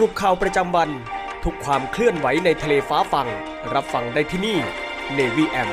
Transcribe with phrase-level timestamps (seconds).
[0.00, 0.90] รุปข่าวประจำวัน
[1.44, 3.28] ทุกความเคลื่อนไหวในทะเลฟ้าฟัง
[3.74, 4.58] รับฟังได้ที่นี่
[5.18, 5.70] Navy M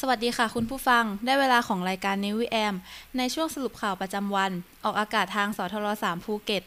[0.00, 2.74] สวัสดีค่ะคุณผู้ฟัง ได้เวลาของรายการ n นวิแอม
[3.16, 4.52] ในช่วงสรุปข่าวประจำวัน
[4.84, 6.62] ออกอากาศทางสทร3ภูเก็ต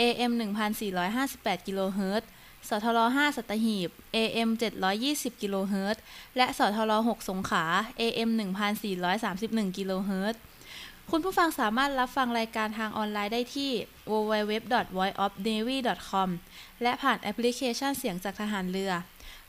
[0.00, 0.30] AM
[0.98, 2.28] 1458กิโลเฮิรตซ์
[2.68, 4.48] สทร5สัตหีบ AM
[4.96, 6.02] 720กิโลเฮิรตซ์
[6.36, 7.64] และสทร6สงขลา
[8.00, 8.30] AM
[9.04, 10.40] 1431กิโลเฮิรตซ์
[11.10, 13.70] คุณผู้ฟังสามารถรับฟังรายการทางออนไลน์ได้ที่
[14.10, 16.28] www.voiceofnavy.com
[16.82, 18.92] และผ่านแอปพลิเคชันเสียงจากทหารเรือ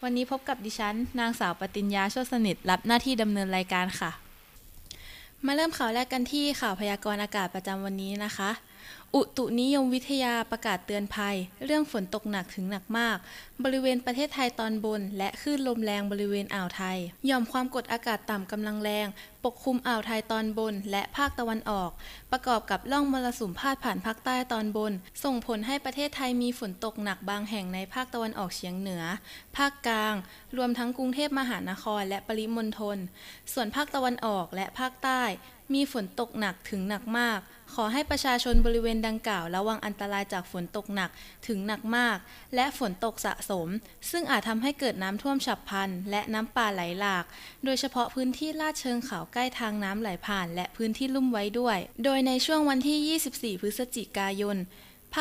[0.03, 4.11] วันนี้พบกับดิฉัน นางสาวปติญญาโชติสนิท รับหน้าที่ดำเนินรายการค่ะ
[5.45, 8.49] มาเริ่มข่าวแรกกันที่ข่าวพยากรณ์อากาศประจำวันนี้นะคะ
[9.15, 11.35] อุตุนิยมวิทยาประกาศเตือนภัย
[11.65, 13.17] เรื่องฝนตกหนักถึงหนักมาก
[13.63, 16.97] บริเวณประเทศไทยตอนบน และคลื่นลมแรงบริเวณอ่าวไทย
[17.29, 19.07] ย่อมความกดอากาศต่ำกำลังแรง
[19.45, 21.89] ปกคลุมอ่าวไทยตอนบน และภาคตะวันออก
[22.31, 29.03] ประกอบกับล่องมรสุมพาดผ่านภาคใต้ตอนบน ส่งผลให้ประเทศไทยมีฝนตกหนักบางแห่งในภาคตะวันออกเฉียงเหนือ
[29.57, 30.15] ภาคกลาง
[30.57, 32.97] รวมทั้งกรุงเทพมหานครและปริมณฑล
[33.53, 35.21] ส่วนภาคตะวันออกและภาคใต้
[35.73, 37.39] มีฝนตกหนักถึงหนักมาก
[37.73, 41.09] ขอให้ประชาชนบริเวณดังกล่าว ระวังอันตรายจากฝนตกหนัก
[41.47, 42.17] ถึงหนักมาก
[42.55, 43.67] และฝนตกสะสม
[44.11, 47.25] ซึ่งอาจทำให้เกิดน้ำท่วมฉับพลัน และน้ำป่าไหลหลาก
[47.65, 54.57] โดยเฉพาะพื้นที่ลาดเชิงเขาใกล้ทางน้ำไหลผ่าน และพื้นที่ลุ่มไว้ด้วย โดยในช่วงวันที่ 24 พฤศจิกายน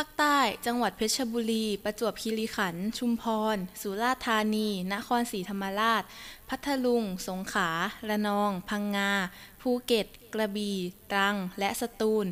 [0.01, 3.25] ภาคใต้ จังหวัดเพชรบุรี ประจวบคีรีขันธ์ ชุมพ
[3.55, 6.03] ร สุราษฎร์ธานี นครศรีธรรมราช
[6.49, 7.71] พัทลุง สงขลา
[8.09, 9.13] ระนอง พังงา
[9.61, 10.77] ภูเก็ต กระบี่
[11.11, 12.27] ตรัง และสตูล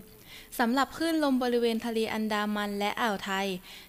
[0.59, 3.47] สำหรับคลื่นลมบริเวณทะเลอันดามันและอ่าวไทย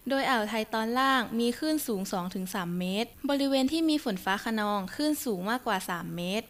[0.10, 2.02] โดยอ่าวไทยตอนล่างมีคลื่นสูง
[2.42, 6.48] 2-3 เมตร บริเวณที่มีฝนฟ้าคะนองคลื่นสูงมากกว่า 3 เมตร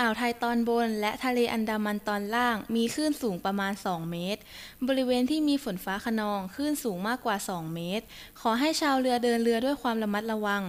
[0.00, 4.40] อ่าวไทยตอนบน และทะเลอันดามันตอนล่าง มีคลื่นสูงประมาณ 2 เมตร
[4.88, 8.04] บริเวณที่มีฝนฟ้าคะนองคลื่นสูงมากกว่า 2 เมตร
[8.40, 10.62] ขอให้ชาวเรือเดินเรือด้วยความระมัดระวัง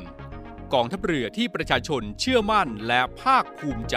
[0.03, 3.97] -19 กองทัพเรือที่ประชาชนเชื่อมั่นและภาคภูมิใจ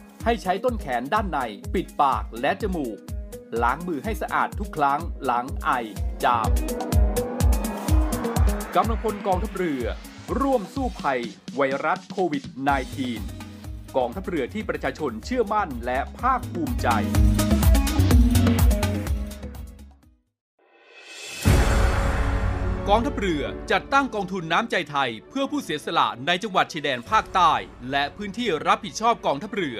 [0.25, 1.39] ให้ใช้ต้นแขนด้านใน
[1.73, 2.97] ปิดปากและจมูก
[3.61, 5.69] ล้างมือให้สะอาดทุกครั้งหลังไอ
[6.23, 6.49] จาม
[8.75, 9.83] กำลังพลกองทัพเรือ
[10.39, 11.21] ร่วมสู้ภัย
[11.55, 12.43] ไวรัสโควิด
[13.19, 16.87] -19 กองทัพเรือที่ประชาชนเชื่อมั่นและภาคภูมิใจ
[22.89, 27.53] กองทัพเรือจัดตั้งกองทุนน้ำใจไทย เพื่อผู้เสียสละในจังหวัดชายแดนภาคใต้
[27.91, 29.79] และพื้นที่รับผิดชอบกองทัพเรือ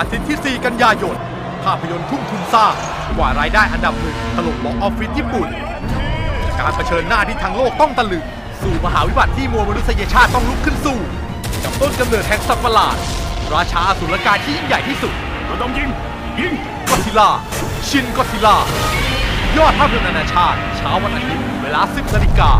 [0.00, 1.16] อาทิตย์ที่ 4 กันยายน
[1.64, 2.74] ภาพยนตร์ทุ่มทุนสร้าง
[3.16, 5.48] กว่ารายได้อันดับหนึ่งถล่มบ็อกออฟฟิศญี่ปุ่น
[6.60, 8.24] การเผชิญหน้าที่ทั้งโลกต้องตะลึง
[8.62, 10.98] สู่มหาวิบัติที่มวลมนุษยชาติต้องลุกขึ้นสู้
[11.64, 12.96] กับต้นกำเนิดแห่งสัตว์ประหลาด
[13.54, 15.12] ราชาอสุรกายที่ยิ่งใหญ่ที่สุด
[15.46, 15.88] เราต้องยิง
[16.40, 16.52] ยิง
[16.88, 17.28] ก็ซิล่า
[17.88, 18.56] ชินก็ซิล่า
[19.56, 22.50] ยอดภาพยนตร์นานาชาติเช้าวันอาทิตย์เวลา 10นาฬิกา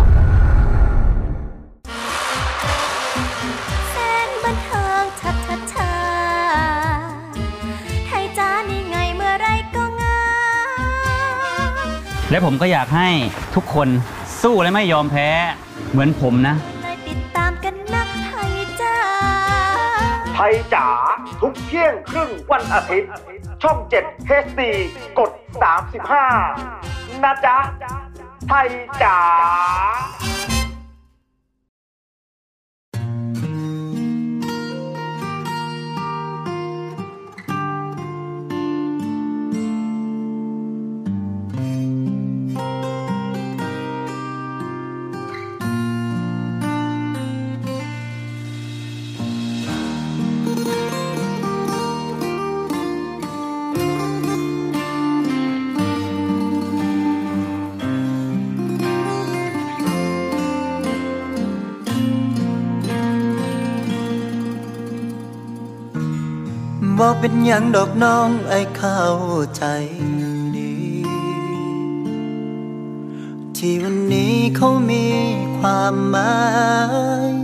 [12.31, 13.09] และผมก็อยากให้
[13.55, 13.89] ทุกคน
[14.43, 15.29] สู้และไม่ยอมแพ้
[15.91, 18.97] เหมือนผมนะ เลยติดตามกันนักไทยจ้า
[20.35, 20.89] ไทยจ๋า
[21.41, 23.11] ทุกเที่ยงครึ่งวันอาทิตย์
[23.63, 24.61] ช่อง 7 HD
[25.19, 25.31] กด
[26.07, 27.59] 35 นะจ๊ะ
[28.49, 28.69] ไทย
[29.03, 29.19] จ๋า
[67.01, 69.05] บ่เป็นหยังดอกน้องไอ้เข้า
[69.57, 69.65] ใจ
[70.57, 70.75] ดี
[73.57, 75.07] ที่วันนี้เขามี
[75.59, 76.39] ความหมา
[77.31, 77.35] ย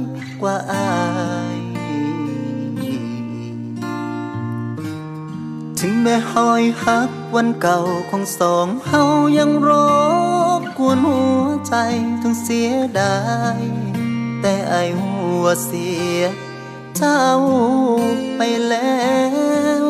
[0.40, 0.94] กว่าอา
[1.58, 1.60] ย
[5.78, 9.02] ถึงแม้หอยหักวันเก่าของสองเฮา
[9.38, 9.70] ยังร
[10.60, 11.74] บกวนหัวใจ
[12.22, 12.70] ถึงเสีย
[13.00, 13.18] ดา
[13.58, 13.60] ย
[14.40, 16.22] แต่ไอ้หัวเสีย
[16.96, 17.26] เจ้า
[18.36, 19.06] ไปแล้
[19.82, 19.86] ว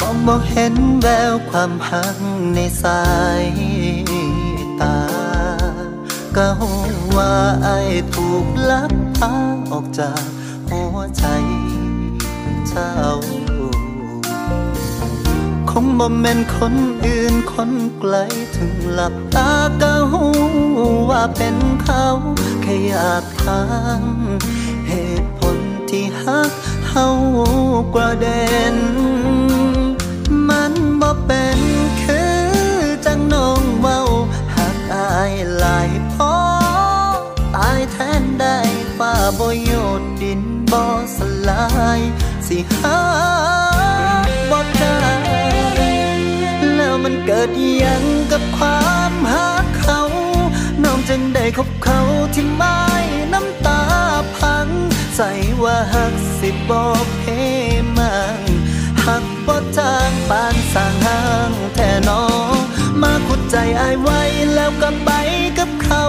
[0.00, 2.16] มองบอกเห็นแววความหัก
[2.54, 3.02] ในสา
[3.42, 3.44] ย
[4.80, 4.98] ตา
[6.36, 6.48] ก็
[7.16, 7.78] ว่าไอ้
[8.12, 9.32] ถูกลักพา
[9.72, 10.22] ออกจาก
[10.68, 11.24] หัวใจ
[12.68, 12.92] เจ้า
[15.82, 18.14] งบ่แม่นคนอื่นคนไกล
[18.56, 19.50] ถึงหลับตา
[19.82, 20.24] ก็หู
[21.10, 22.06] ว่าเป็นเขา
[22.62, 23.62] แค่อยากถา
[24.00, 24.02] ม
[24.88, 25.58] เหตุผล
[25.90, 26.50] ที่หัก
[26.88, 27.06] เฮา
[27.94, 28.76] กว่าเด่น
[30.48, 31.58] มันบ่เป็น
[32.02, 32.38] คือ
[33.06, 34.00] จังน้องเว้า
[34.56, 36.34] หักอายหลายพอ
[37.54, 38.58] ตายแทนได้
[38.98, 40.40] ฟ้าบ่โยนดิน
[40.72, 40.82] บ่
[41.16, 41.66] สลา
[41.98, 42.00] ย
[42.46, 42.98] สิหา
[44.50, 45.13] บ่ได้แล้วมัน
[47.26, 47.50] เกิด
[47.82, 50.02] ยังกับความหักเขา
[50.82, 52.00] น้องจึงได้คบเขา
[52.34, 52.80] ที่ไม้
[53.32, 53.82] น้ำตา
[54.36, 54.68] พัง
[55.16, 55.30] ใส่
[55.62, 57.24] ว่าหักสิบอกเพ
[57.98, 58.38] มัง
[59.06, 62.24] หักบ่จางปานสร้างห้างแท่นอ
[63.02, 64.20] มาขุดใจอายไว้
[64.54, 65.10] แล้วก็ไป
[65.58, 66.04] กับเขา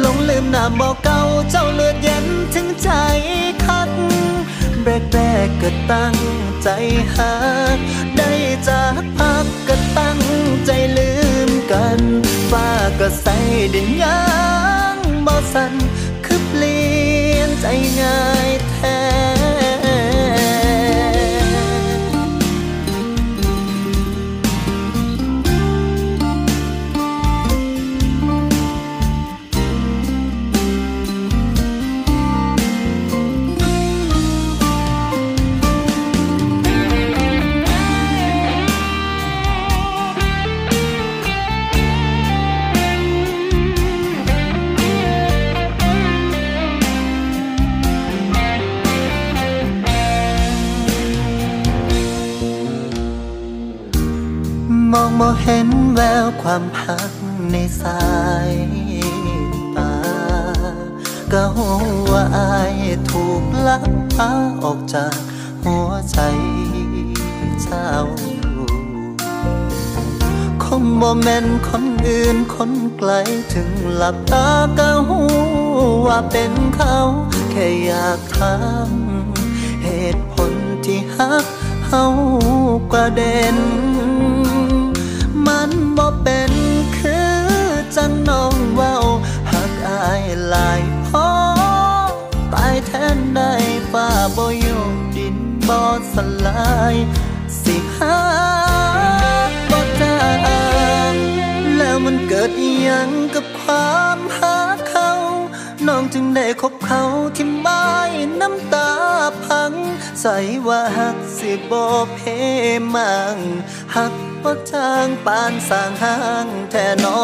[0.00, 2.90] หลงลืมหน้าบอกเก่าเจ้าเลือดเย็นถึงใจ
[3.64, 3.90] คัด
[4.82, 6.16] แรกแรกๆก็ตั้ง
[6.62, 6.68] ใจ
[7.14, 7.32] หา
[8.16, 8.30] ได้
[8.68, 9.65] จากพัก
[9.98, 10.20] ตั้ง
[10.66, 11.12] ใจลื
[11.48, 12.00] มกัน
[12.50, 12.68] ฟ้า
[13.00, 13.26] ก็ใส
[13.74, 14.20] ดินยา
[14.94, 15.74] งบ่สัน
[16.24, 16.84] คือเปลี่
[17.36, 17.66] ยนใจ
[18.00, 18.98] ง่ายแท้
[55.20, 57.12] บ่เห็นแววความหัก
[57.50, 58.02] ในสา
[58.50, 58.52] ย
[59.76, 59.94] ตา
[61.32, 61.68] ก็หั
[62.10, 62.74] วาอาย
[63.10, 64.30] ถูกลักพา
[64.62, 65.14] ออกจาก
[65.64, 66.18] หัวใจ
[67.62, 67.88] เจ้า
[70.64, 73.12] คงบ่แม่นคนอื่นคนไกล
[73.54, 75.20] ถึงหลับตาก็หู
[76.06, 76.98] ว่าเป็นเขา
[77.50, 78.56] แค่อยากถา
[78.88, 78.90] ม
[79.84, 80.52] เหตุผล
[80.84, 81.44] ที่หัก
[81.86, 82.04] เฮา
[82.92, 83.58] กว่าเด่น
[85.68, 86.52] มันบ่เป็น
[86.98, 87.36] คือ
[87.96, 88.96] จังน้องเว้า
[89.52, 91.28] หักอายหลายพอ
[92.54, 93.52] ตายแทนได้
[93.92, 95.36] ฟ้าบ่โยกดิน
[95.68, 95.78] บ่
[96.14, 96.94] สลาย
[97.62, 98.18] สิหา
[99.70, 100.18] บ่จา
[101.12, 101.16] ง
[101.76, 104.56] แล้วมันเกิดอีหยังกับความหา
[104.88, 105.10] เขา
[105.86, 107.02] น้องจึงได้คบเขา
[107.36, 107.86] ที่ไม้
[108.40, 108.90] น้ำตา
[110.22, 112.20] ใส่ว่าหักสิบ่เพ
[112.94, 113.36] มัง
[113.96, 117.20] หักบ่จางปานสร้างห้างแท่นอ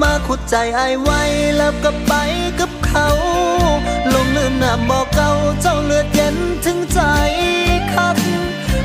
[0.00, 1.22] มาขุดใจไอไว้
[1.58, 2.12] แล้วก็ไป
[2.60, 3.08] กับเขา
[4.12, 7.00] ลงลืมหน้าบอกเก่าเจ้าเลือดเย็นถึงใจ
[7.92, 8.18] คัด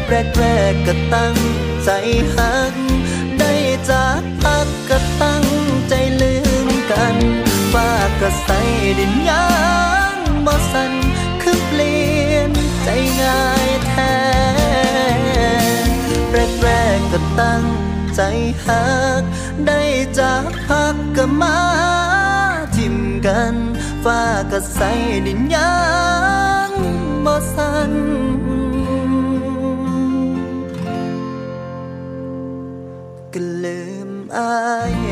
[0.08, 1.36] แรกแรกก็ตั้ง
[1.84, 1.90] ใจ
[2.36, 2.74] หัก
[3.40, 3.54] ได้
[3.90, 5.46] จากพักก็ตั้ง
[5.90, 6.36] ใจลื
[6.68, 7.16] มกัน
[7.74, 7.90] ฟ้า
[8.20, 8.60] ก็ใส่
[9.00, 9.48] ดินยา
[10.16, 10.94] งบ่สัน
[11.42, 11.95] คือเปลี่ย
[12.88, 14.16] ใจง่ายแท้
[16.32, 17.66] แรกแรกๆก็ตั้ง
[18.16, 18.22] ใจ
[18.66, 18.86] หั
[19.20, 19.24] ก
[19.66, 19.82] ได้
[20.20, 21.60] จากพักก็มา
[22.76, 23.56] ทิมกัน
[24.04, 24.92] ฟ้าก็ใส่
[25.26, 25.76] ดินยา
[26.70, 26.72] ง
[27.26, 27.92] บ่สัน
[33.34, 34.56] ก็ลืมอา
[34.94, 35.05] ย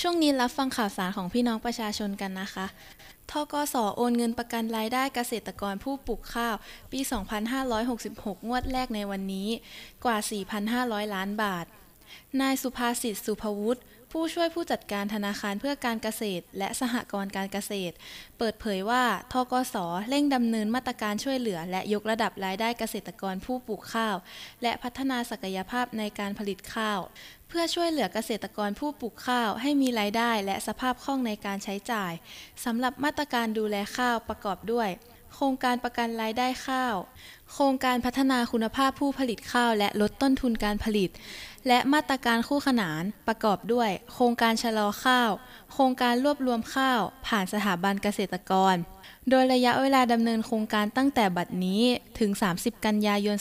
[0.00, 2.66] ช่วงนี้รับฟังข่าวสารของพี่น้องประชาชนกันนะคะ
[3.30, 6.54] ทกสโอนเงินประกันรายได้เกษตรกรผู้ปลูกข้าว
[6.92, 7.00] ปี
[7.74, 9.48] 2566 งวดแรกในวันนี้
[10.04, 10.16] กว่า
[10.66, 11.66] 4,500 ล้านบาท
[12.40, 17.94] นายสุภาสิทธิ์สุภวุฒิผู้ช่วยผู้จัดการธนาคารเพื่อการเกษตร และสหกรณ์การเกษตร
[18.38, 19.76] เปิดเผยว่า ทกส
[20.08, 24.16] เร่งดำเนินมาตรการช่วยเหลือ และยกระดับรายได้เกษตรกรผู้ปลูกข้าว
[24.62, 27.00] และพัฒนาศักยภาพในการผลิตข้าว
[27.48, 32.12] เพื่อช่วยเหลือเกษตรกรผู้ปลูกข้าวให้มีรายได้และสภาพคล่องในการใช้จ่าย
[32.64, 34.88] สำหรับมาตรการดูแลข้าวประกอบด้วย
[35.34, 36.96] โครงการประกันรายได้ข้าว
[37.52, 41.10] โครงการพัฒนาคุณภาพผู้ผลิตข้าวและลดต้นทุนการผลิต
[41.68, 45.30] และมาตรการคู่ขนานประกอบด้วย โครงการชะลอข้าว
[45.72, 48.74] โครงการรวบรวมข้าว ผ่านสถาบันเกษตรกร
[49.30, 51.82] โดยระยะเวลาดำเนินโครงการตั้งแต่บัดนี้
[52.18, 53.36] ถึง 30 กันยายน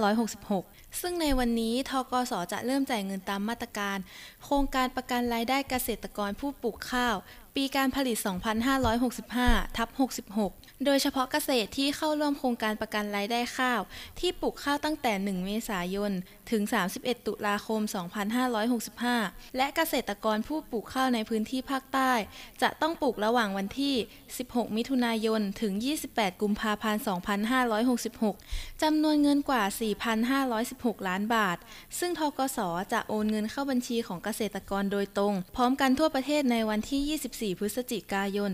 [0.00, 3.98] 2566 ซึ่งในวันนี้ทกสจะเริ่มจ่ายเงินตามมาตรการ
[4.44, 7.16] โครงการประกันรายได้เกษตรกรผู้ปลูกข้าว
[7.58, 8.16] ปีการผลิต
[8.96, 9.88] 2565 ทับ
[10.38, 13.80] 66 โดยเฉพาะเกษตรที่เข้าร่วมโครงการประกันรายได้ข้าว
[14.20, 16.12] ที่ปลูกข้าวตั้งแต่ 1 เมษายน
[16.50, 16.62] ถึง
[16.94, 17.80] 31 ตุลาคม
[18.68, 22.12] 2565 และเกษตรกรผู้ปลูกข้าวในพื้นที่ภาคใต้
[22.62, 23.94] จะต้องปลูกระหว่างวันที่
[24.34, 25.72] 16 มิถุนายน ถึง
[26.08, 27.02] 28 กุมภาพันธ์
[28.12, 29.62] 2566 จำนวนเงินกว่า
[30.34, 31.56] 4,516 ล้านบาท
[31.98, 32.58] ซึ่งทกส
[32.92, 38.50] จะโอนเงินเข้าบัญชีของเกษตรกรโดยตรง พร้อมกันทั่วประเทศในวันที่ 24 14 พฤศจิกายน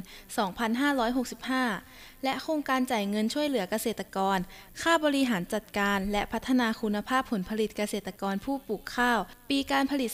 [0.89, 4.39] 2565 และโครงการจ่ายเงินช่วยเหลือเกษตรกร
[4.83, 9.19] ค่าบริหารจัดการ และพัฒนาคุณภาพผลผลิตเกษตรกรผู้ปลูกข้าว
[9.51, 10.11] ปีการผลิต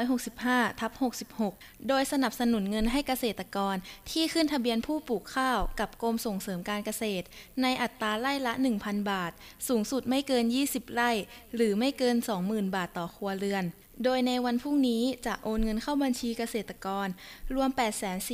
[0.00, 0.92] 2565ทับ
[1.38, 3.76] 66 โดยสนับสนุนเงินให้เกษตรกร
[4.10, 7.26] ที่ขึ้นทะเบียนผู้ปลูกข้าว กับกรมส่งเสริมการเกษตร
[7.62, 9.32] ในอัตราไร่ละ 1,000 บาท
[9.68, 11.10] สูงสุดไม่เกิน 20 ไร่
[11.54, 13.66] หรือไม่เกิน 20,000 บาทต่อครัวเรือน
[14.04, 17.06] โดยในวันพรุ่งนี้จะโอนเงินเข้าบัญชีเกษตรกร
[17.54, 17.70] รวม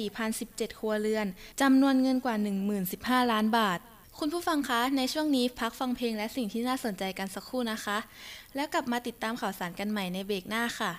[0.07, 1.27] 8,4,017 ครัวเรือน
[1.61, 2.35] จำนวนเงินกว่า
[2.97, 3.79] 15 ล้านบาท
[4.19, 7.99] คุณผู้ฟังคะ ในช่วงนี้พักฟังเพลงและสิ่งที่น่าสนใจกันสักครู่นะคะ
[8.55, 10.93] แล้วกลับมาติดตามข่าวสารกันใหม่ในเบรกหน้าค่ะ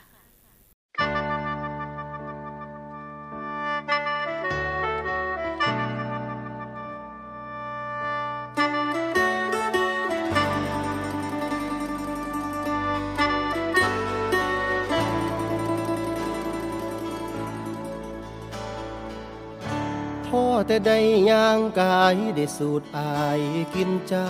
[20.69, 20.99] แต่ได้
[21.31, 23.41] ย่างกายได้สูดอาย
[23.75, 24.27] กินเจ้า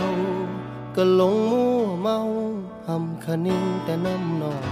[0.96, 2.20] ก็หลงมั่วเมา
[2.88, 4.66] หำคะนิ่งแต่น้ำนอง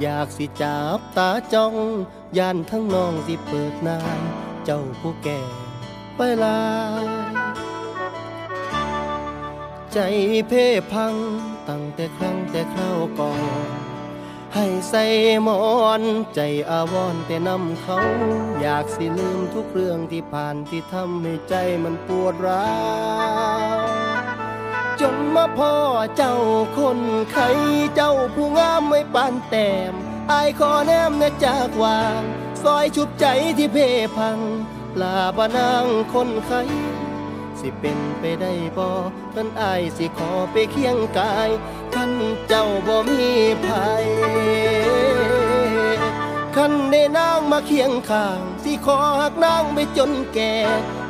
[0.00, 1.74] อยากสิจับตาจ้อง
[2.38, 4.20] ย่านทั้งน้องสิเปิดนาย
[4.64, 5.40] เจ้าผู้แก่
[6.16, 6.62] ไปลา
[7.04, 7.06] ย
[9.92, 9.98] ใจ
[10.48, 11.14] เพ่พัง
[11.68, 13.32] ตั้งแต่ครั้งแต่คราวก่อ
[13.78, 13.81] น
[14.54, 15.04] ให้ใส่
[15.42, 15.62] หมอ
[16.00, 16.02] น
[16.34, 17.98] ใจอาวรณ์แต่นำเขา
[18.60, 22.70] อยากสิลืมทุกเรื่องที่ผ่านที่ทำให้ใจมันปวดร้า
[23.78, 24.02] ว
[25.00, 25.74] จนมาพ่อ
[26.16, 26.36] เจ้า
[26.78, 27.00] คน
[27.32, 27.48] ไข้
[27.94, 29.92] เจ้าผู้งามไม่ปานแต้ม
[30.30, 32.22] อายขอแนมนะจากวาง
[32.62, 33.26] ซอยชุบใจ
[33.58, 33.78] ที่เพ
[34.16, 34.38] พัง
[35.00, 36.62] ลาบานางคนไข้
[37.60, 38.88] สิเป็นไปได้บ่
[39.34, 41.50] ท่านอายสิขอไปเคียงกาย
[41.94, 42.12] ท่าน
[42.48, 43.30] เจ้าบ่มี
[43.66, 44.06] ภัย
[46.56, 50.52] ขันได้นางมาเคียงข้างสิขอหักนางไปจนแก่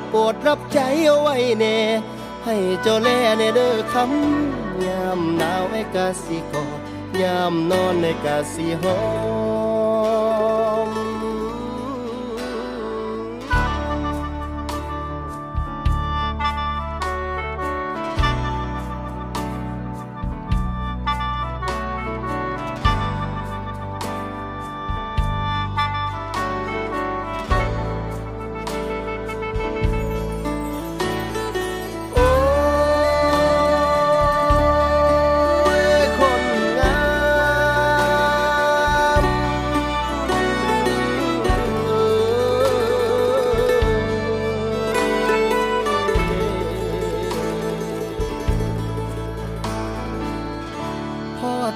[0.09, 1.79] โปรดรับใจเอาไว้แน่
[2.45, 6.81] ให้เจ้าแลในเด้อคำยามหนาวไอ้กะสิกอด
[7.21, 8.99] ยามนอนในกะสิหอ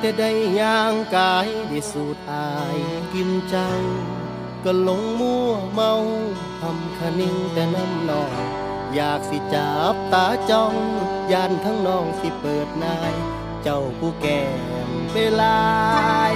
[0.07, 2.79] พ่อแต่ได้ย่างกายได้สูดอาย
[3.12, 3.69] กินจ้า
[4.64, 5.92] ก็หลงมั่วเมา
[6.61, 8.35] ทำคนิ่งแต่น้ำนอง
[8.95, 10.75] อยากสิจับตาจ้อง
[11.33, 13.14] ยานทั้งน้องสิเปิดนาย
[13.62, 14.42] เจ้าผู้แก่
[14.88, 15.66] มไปลา
[16.33, 16.35] ย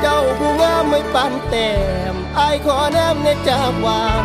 [0.00, 1.70] เจ้าผู้งามไม่ปานแต้
[2.12, 4.22] มอายขอแนมในจากวาง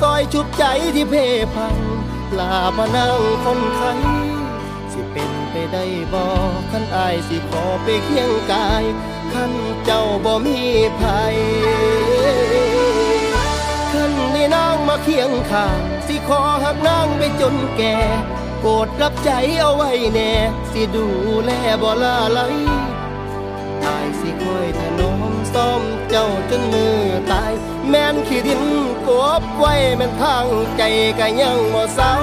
[0.00, 1.14] ซอยชุบใจที่เพ
[1.54, 1.76] พัง
[2.38, 4.17] ลาพนังคนไข้สิเป็น
[5.72, 6.24] ได้บ่
[6.70, 8.84] คันอายสิขอไปเคียงกาย
[9.32, 9.52] คัน
[9.84, 10.60] เจ้าบ่มี
[11.00, 11.36] ภัย
[13.92, 17.96] ขันได้นางมาเคียงข้างสิขอหักนางไปจนแก่
[18.60, 20.32] โปรดรับใจเอาไว้แน่
[20.72, 21.06] สิดู
[21.44, 21.50] แล
[21.82, 22.40] บ่ลาไหล
[23.86, 26.98] อายสิคอยถนอมซ่อมเจ้าจนมือ
[27.32, 27.52] ตาย
[27.88, 28.62] แม่นขี้ดิน
[29.06, 29.08] ก
[29.40, 30.82] บไว้แม่นทางใจ
[31.18, 32.14] ก็ยังบ่เศร้า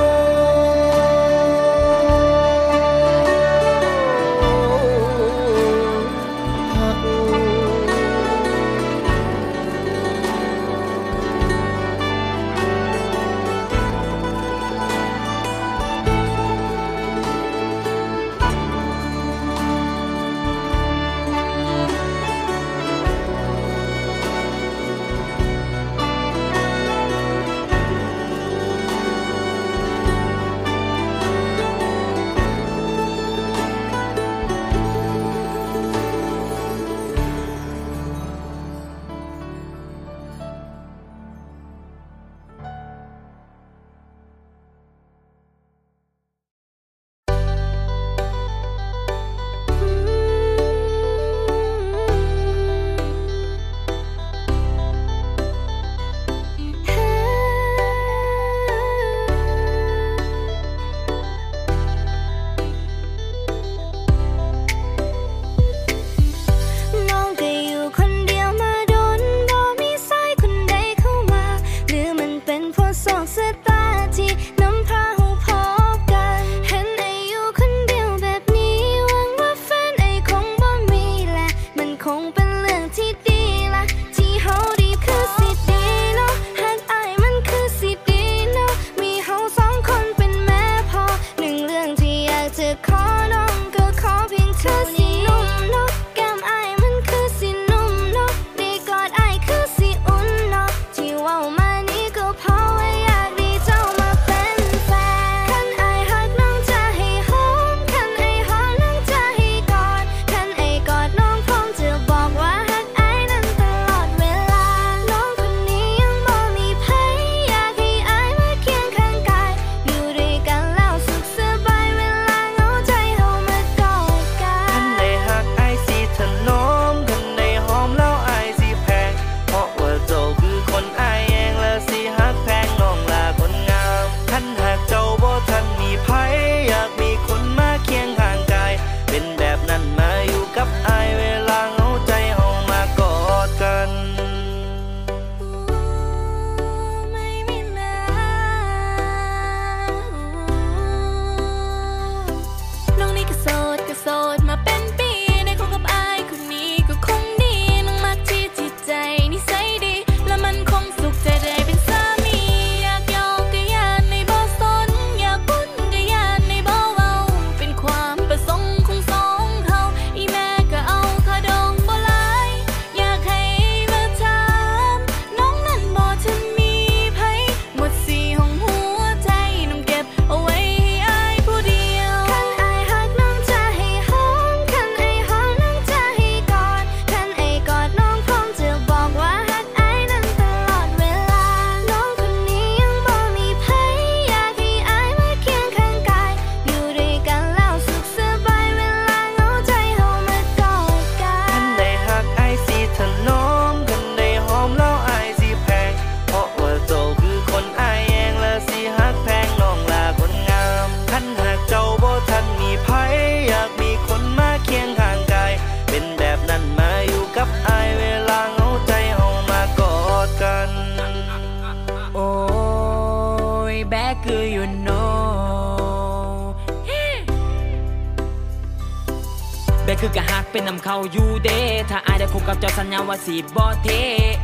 [230.02, 231.50] คือกะหักเป็นนำเขาอยู่เด
[231.90, 233.88] ถ้าอายได้คบกับเจ้าสัญญาว่าสิบ่เท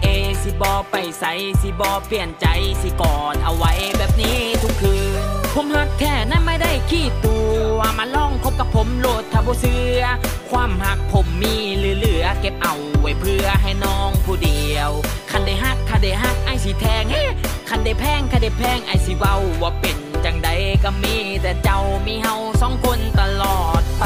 [0.01, 0.07] เอ
[0.43, 2.47] สิบ่ไปใส่สิบ่เปลี่ยนใจ
[2.81, 5.21] สิกอดเอาไว้แบบนี้ทุกคืน
[5.53, 7.37] ผมหักแท้นั้นไม่ได้ขี้ตั
[7.73, 10.01] วมาลองคบกับผมโลดถ้าบ่เสือ
[10.51, 14.91] ความหักผมมีเหลือเก็บเอาไว้เพื่อให้น้องผู้เดียว
[15.31, 17.25] คันได้หักคันได้หักไอสิแทงเฮ้
[17.69, 20.49] คันได้แพงคันได้แพงไอสิเว้าว่าเป็นจังใด
[20.83, 24.05] ก็มีแต่เจ้ามีเฮาสองคนตลอดไป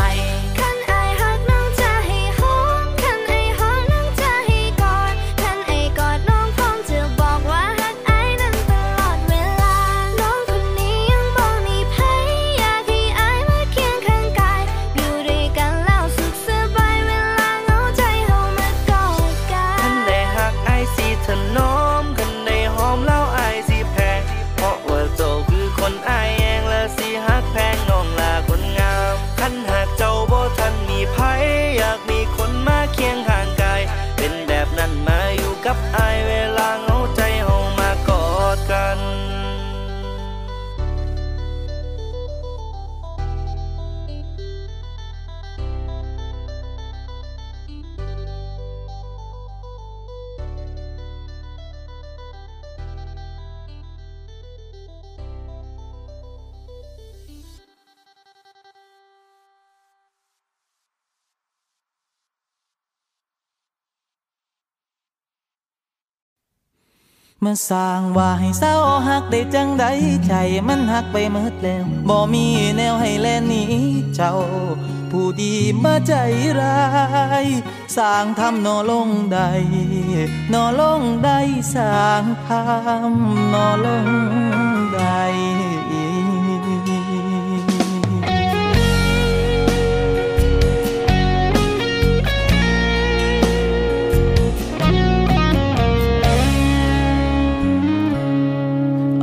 [67.46, 68.74] มาสร้างว่าให้เศร้า
[69.08, 69.86] หักได้จังใด
[70.28, 70.34] ใจ
[70.68, 73.68] มันหักไปเมดแล้วบ่มีแนวให้แลนหนี้
[74.16, 74.36] เจ้า
[75.12, 75.54] ผู้ดี
[75.84, 76.14] มาใจ
[76.60, 76.80] ร้า
[77.46, 77.48] ย
[77.98, 79.40] สร้างทำนอลงใด
[80.54, 81.30] นอลงใด
[81.76, 84.08] สร้างทำนอลง
[84.96, 85.02] ใด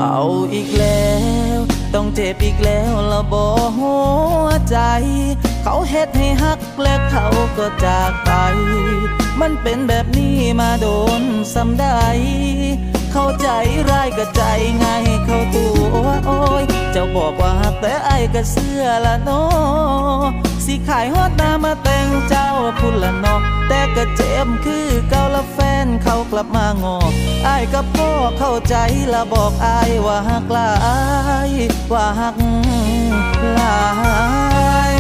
[0.03, 0.23] เอา
[0.55, 1.11] อีกแล้
[1.57, 1.59] ว
[1.95, 3.45] ต้องเจ็บอีกแล้วละบ่
[3.79, 3.95] หั
[4.45, 4.79] วใจ
[5.63, 7.27] เขาเฮ็ดให้ฮักและเขา
[7.59, 8.31] ก็จากไป
[9.41, 10.87] มันเป็นแบบนี้มาโด
[11.21, 11.23] น
[11.55, 12.03] สำได้
[13.13, 13.49] เข้าใจ
[13.91, 14.43] ร้ายก็ใจ
[14.83, 19.31] ง่ายเข้าตัวโอ้ย เจ้าบอกว่าฮักแต่ไอ้ก็เสื้อละเน
[20.65, 25.59] สิขายฮอดนามาแต่งเจ้าพุ่นละนาะแต่ก็เจ็บคือเก่าละแฟ
[26.03, 26.99] เขากลับมางอ
[27.45, 28.77] ไอ้ายกับพ่อเข้าใจ
[29.13, 30.71] ละบอกอายว่าฮักลา
[31.49, 31.51] ย
[31.93, 32.37] ว่าฮัก
[33.59, 33.79] ลา
[34.93, 34.95] ย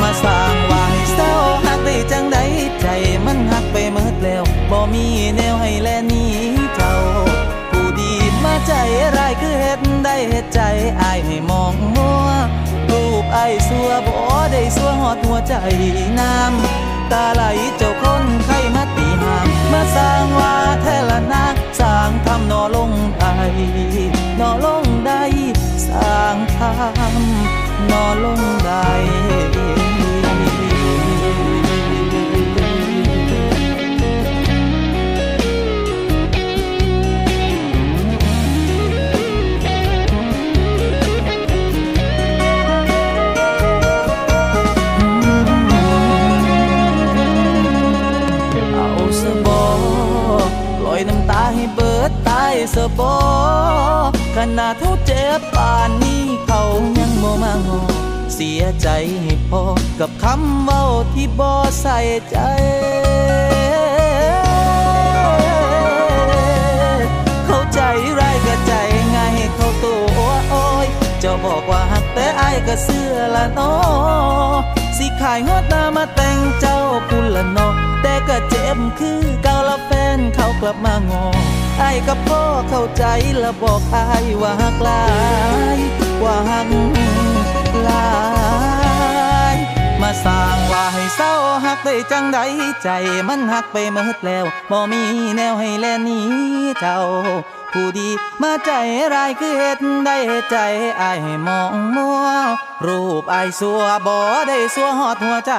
[0.00, 1.32] มาสร้างว่าให้เศร้า
[1.64, 2.38] หักได้จังใด
[2.82, 2.86] ใจ
[3.26, 6.34] มันหักไปเมิดแล้วบ่มีแนวให้แลนี้
[6.76, 6.94] เจ้า
[7.70, 8.12] ผู้ดี
[8.44, 8.72] มาใจ
[9.16, 10.60] รายคือเฮ็ดได้เฮ็ดใจ
[11.02, 12.28] อายให้มองมัว
[12.90, 14.16] รูปอายสัวบ่
[14.52, 15.54] ได้สัวหอดหัวใจ
[16.18, 17.42] น้ำตาไหล
[17.76, 18.83] เจ้าคนไข้มา
[19.74, 21.46] มาสร้างว่าแทละนา
[21.80, 23.34] สร้างทำนอลงได้
[24.40, 25.22] นอลงได้
[25.86, 28.88] สร้างทำนอลงได้
[52.74, 53.16] สบอ
[54.36, 56.62] ขนาดเท่าเจ็บป่านนี้เขา
[56.98, 57.80] ยังโมมางอ
[58.34, 58.88] เสียใจ
[59.22, 59.62] ให้พอ
[60.00, 61.98] กับคำเว้าที่บ่ใส่
[62.30, 62.38] ใจ
[67.46, 67.80] เข้าใจ
[68.14, 68.72] ไรก็ใจ
[69.14, 70.86] ง่ายให้เขาตัวโอ้ย
[71.22, 74.58] จะบอกาหักแต่อายก็เสื้อละนาะ
[74.98, 76.78] สิขายงดนามาแต่งเจ้า
[77.08, 81.24] พุ่นละนาะแต่ก็เจ็บคือเก่าละแฟนเขากลับมางอ
[81.78, 83.04] ไอ้กับพ่อเข้าใจ
[83.42, 85.04] ละบอกอายว่าหักลา
[85.76, 85.78] ย
[86.24, 86.68] ว่าหัก
[87.88, 88.08] ลา
[89.54, 89.56] ย
[90.00, 91.32] มาสร้างว่าให้เศร้า
[91.64, 92.38] หักได้จังใด
[92.82, 92.88] ใจ
[93.28, 95.02] มันหักไปเมิดแล้วบ่มี
[95.36, 96.28] แนวให้แลนี้
[96.80, 97.00] เจ้า
[97.74, 98.08] ผู้ดี
[98.42, 98.70] มาใจ
[99.14, 100.16] ร้ายคือเฮ็ดได้
[100.50, 100.56] ใจ
[100.98, 101.12] ไอ้
[101.46, 102.26] มองมัว
[102.86, 104.16] รูปไอสัวบ่
[104.48, 105.52] ได้สัวหอดหัวใจ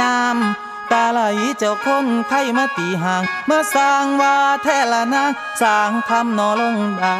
[0.00, 1.20] น้ำตาไหล
[1.58, 5.30] เจ้าคนไข้มาตีห่าง เมาสร้างว่าแท้ละนาง
[5.62, 7.14] สร้างทำนอลงได้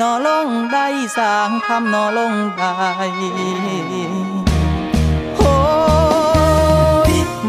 [0.00, 2.72] นอลงได้สร้างทำนอลงได้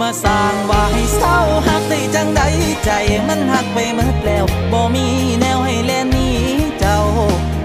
[0.02, 2.42] มาสร้างว่าให้เศร้าหักได้จังใด
[2.86, 2.92] ใจ
[3.28, 5.06] มันหักไปหมดแล้วบ่มี
[5.40, 6.38] แนวให้แลหนี้
[6.80, 7.00] เจ้า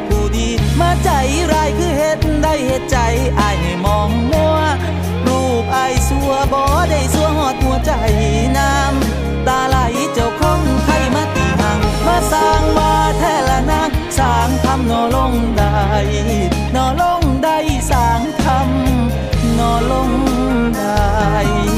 [0.09, 0.49] ผู้ดี
[0.81, 1.11] มาใจ
[1.53, 2.99] ร้ายคือเฮ็ดได้เฮ็ดใจ
[3.39, 4.57] อายให้มองมัว
[5.27, 7.93] รูปอายสัวบ่ได้สัวหอดหัวใจ
[8.59, 9.77] น้ำตาไหล
[10.15, 15.77] เจ้าคงไข้มาตีห่งมาสร้างว่าแท้ละนางสร้างทำนอลงได้
[16.75, 17.57] นอลงได้
[17.91, 20.11] สร้างทำนอลง
[20.77, 21.74] ได้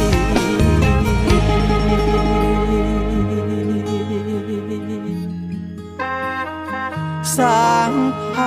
[7.96, 8.06] าง
[8.36, 8.38] ท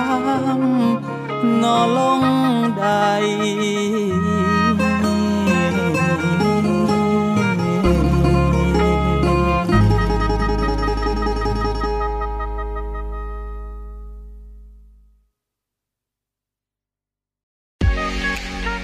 [0.96, 2.22] ำนอลง
[2.78, 3.08] ได้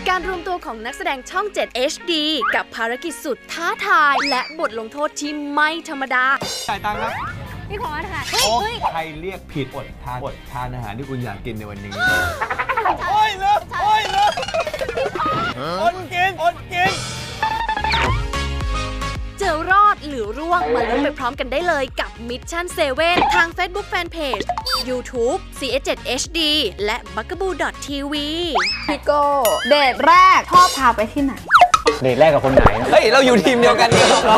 [0.08, 2.12] การรวมตัวของนักแสดงช่อง 7 HD
[2.54, 6.24] กับภารกิจสุดท้าทาย และบทลงโทษที่ไม่ธรรมดา
[6.68, 7.35] จ่ายตังค์ครับ
[7.70, 8.54] พี่พอสค่ะโอ้
[8.92, 11.92] ใครเรียกผิดอดทานอดทานอาหารที่คุณอยากกินในวันนี้
[13.08, 14.32] โอ้ยเลิกโอ้ยเลิก
[15.82, 16.92] อดกินอดกิน
[19.40, 22.64] จะรอดหรือร่วงมาลุ้นไปพร้อมกันได้เลยกับ Mission
[23.00, 24.46] 7 ทาง Facebook Fanpage
[24.88, 25.90] YouTube CS7
[26.22, 26.40] HD
[26.84, 28.14] และ b u g a b o o TV
[28.86, 29.22] พี่โก้
[29.68, 31.32] เดทแรกชอบพาไปที่ไหน
[32.02, 34.36] เดทแรกกับคนไหนเฮ้ย เราอยู่ทีมเดียวกันนี่เหรอ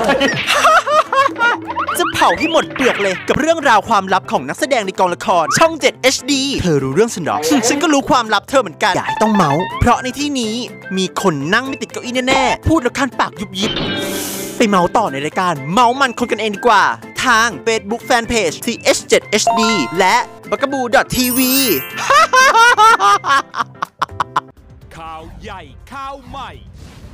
[1.99, 6.33] จะเผาให้หมดเปลือกเลยกับเรื่องราวความลับของนักแสดงในกองละคร ช่อง 7 HD
[6.63, 10.55] เธอรู้เรื่องฉันหรอ ฉันก็รู้ความลับเธอเหมือนกัน อย่าให้ต้องเมาส์เพราะในที่นี้
[10.97, 13.73] มีคนนั่งไม่ติดเก้าอี้แน่ๆ พูดแล้วคันปากยุบยิบ
[14.57, 16.85] ไปเมาส์ต่อในรายการ เมาส์มันคนกันเองดีกว่า
[17.23, 19.61] ททาง Facebook Fanpage th7hd
[19.99, 20.17] และ
[20.51, 21.39] b u g a b o o TV
[24.97, 25.61] ข่าวใหญ่
[25.93, 26.51] ข่าวใหม่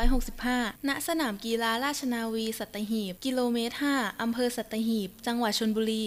[0.03, 6.05] 2565 ณ สนามกีฬาราชนาวีสัตหีบ กิโลเมตร 5 อำเภอสัตหีบ จังหวัดชลบุรี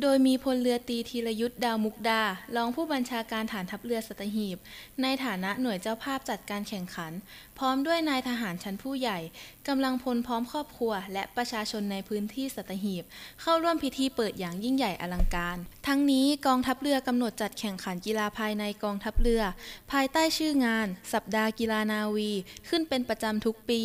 [0.00, 2.22] โดยมีพลเรือตีธีรยุทธ์ดาวมุกดา
[2.56, 4.56] รองผู้บัญชาการฐานทัพเรือสัตหีบ
[5.02, 7.12] ในฐานะหน่วยเจ้าภาพจัดการแข่งขัน
[7.58, 9.18] พร้อมด้วยนายทหารชั้นผู้ใหญ่
[9.68, 13.04] กำลังพลพร้อมครอบครัว และประชาชนในพื้นที่สัตหีบ
[13.40, 15.56] เข้าร่วมพิธีเปิดอย่างยิ่งใหญ่อลังการ
[15.86, 19.42] ทั้งนี้กองทัพเรือกำหนดจัดแข่งขันกีฬาภายในกองทัพเรือ
[19.92, 22.30] ภายใต้ชื่องาน สัปดาห์กีฬานาวี
[22.68, 23.80] ขึ้นเป็นประจำทุกปี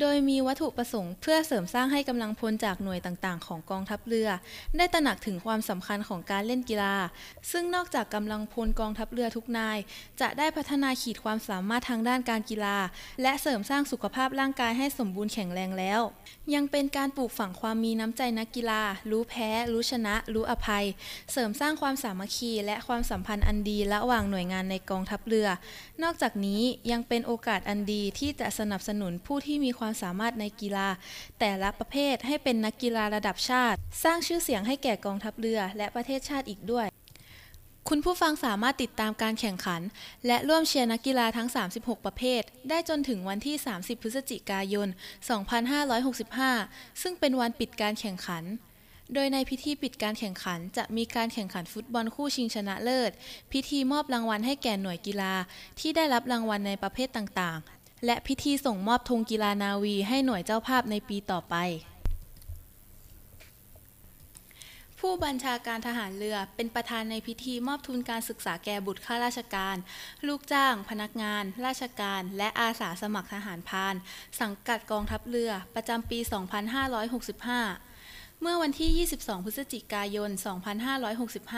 [0.00, 4.28] โดยมีวัตถุประสงค์เพื่อเสริมสร้างให้กำลังพลจากหน่วยต่างๆ ของกองทัพเรือ
[4.76, 6.94] ได้ตระหนักถึงความสำคัญของการเล่นกีฬา
[7.50, 9.78] ซึ่งนอกจากกำลังพลกองทัพเรือทุกนาย
[10.20, 12.76] จะได้พัฒนาขีดความสามารถทางด้านการกีฬา
[13.22, 16.00] และเสริมสร้างสุขภาพร่างกายให้สมบูรณ์แข็งแรงแล้ว
[16.54, 20.84] ยังเป็นการปลูกฝังความมีน้ำใจนักกีฬา รู้แพ้ รู้ชนะ รู้อภัย
[21.32, 25.48] เสริมสร้างความสามัคคี และความสัมพันธ์อันดีระหว่างหน่วยงานในกองทัพเรือ
[26.02, 30.88] นอกจากนี้ยังเป็นโอกาสอันดีที่จะสนับสนุนผู้ที่มีความสามารถในกีฬา
[31.40, 36.86] แต่ละประเภทให้เป็นนักกีฬาระดับชาติ สร้างชื่อเสียงให้แก่กองทัพเรือ และประเทศชาติอีกด้วย
[37.88, 39.82] คุณผู้ฟังสามารถติดตามการแข่งขัน
[40.26, 44.88] และร่วมเชียร์นักกีฬาทั้ง 36 ประเภท ได้จนถึงวันที่ 30 พฤศจิกายน
[45.74, 48.44] 2565 ซึ่งเป็นวันปิดการแข่งขัน
[49.14, 53.10] โดยในพิธีปิดการแข่งขันจะมีการแข่งขันฟุตบอลคู่ชิงชนะเลิศ
[53.52, 55.34] พิธีมอบรางวัลให้แก่หน่วยกีฬา
[55.80, 57.58] ที่ได้รับรางวัลในประเภทต่าง
[58.06, 61.56] และพิธีส่งมอบธงกีฬานาวีให้หน่วยเจ้าภาพในปีต่อไป
[65.02, 69.76] ผู้บัญชาการทหารเรือเป็นประธานในพิธีมอบทุนการศึกษาแก่บุตรข้าราชการ
[70.26, 73.94] ลูกจ้าง พนักงาน ราชการ และอาสาสมัครทหารพาน
[74.40, 76.18] สังกัดกองทัพเรือประจำปี
[77.10, 80.30] 2565เมื่อวันที่ 22 พฤศจิกายน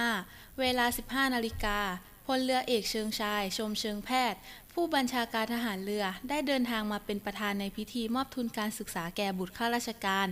[0.07, 1.79] 2565 เวลา 15 นาฬิกา
[2.27, 4.41] พลเรือเอกเชิงชาย ชมเชิงแพทย์
[4.75, 10.27] ผู้บัญชาการทหารเรือได้เดินทางมาเป็นประธานในพิธีมอบทุนการศึกษาแก่บุตรข้าราชการ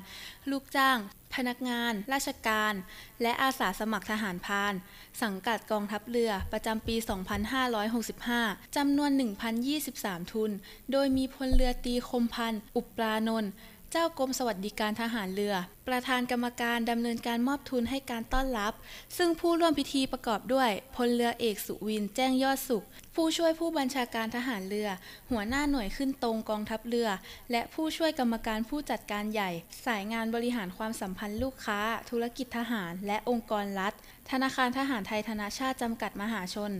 [0.50, 0.98] ลูกจ้าง
[1.34, 2.74] พนักงาน ราชการ
[3.22, 4.74] และอาสาสมัครทหารพาน
[5.22, 6.96] สังกัดกองทัพเรือประจำปี
[8.00, 9.10] 2565 จำนวน
[9.72, 10.50] 1,023 ทุน
[10.92, 13.50] โดยมีพลเรือตีคมพันธ์อุปปรานนท์
[13.92, 15.54] เจ้ากรมสวัสดิการทหารเรือ
[15.88, 18.72] ประธานกรรมการดำเนินการมอบทุนให้การต้อนรับ
[19.16, 22.84] ซึ่งผู้ร่วมพิธีประกอบด้วยพลเรือเอกสุวินแจ้งยอดสุข
[23.14, 24.88] ผู้ช่วยผู้บัญชาการทหารเรือ
[25.30, 27.08] หัวหน้าหน่วยขึ้นตรงกองทัพเรือ
[27.50, 29.50] และผู้ช่วยกรรมการผู้จัดการใหญ่
[29.86, 31.80] สายงานบริหารความสัมพันธ์ลูกค้า
[32.10, 33.92] ธุรกิจทหาร และองค์กรรัฐ
[34.30, 36.72] ธนาคารทหารไทยธนาชาติจำกัดมหาชน